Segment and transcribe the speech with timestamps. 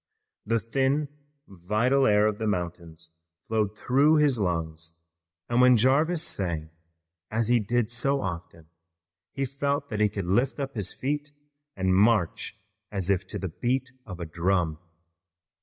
[0.47, 1.09] The thin
[1.47, 3.11] vital air of the mountains
[3.47, 4.99] flowed through his lungs,
[5.47, 6.71] and when Jarvis sang,
[7.29, 8.65] as he did so often,
[9.31, 11.31] he felt that he could lift up his feet
[11.75, 12.55] and march
[12.91, 14.79] as if to the beat of a drum.